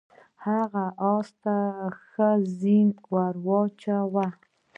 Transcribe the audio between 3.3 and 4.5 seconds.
واچاوه.